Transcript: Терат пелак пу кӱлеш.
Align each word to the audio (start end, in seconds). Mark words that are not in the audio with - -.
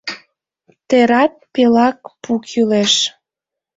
Терат 0.87 1.33
пелак 1.53 1.97
пу 2.21 2.31
кӱлеш. 2.47 2.93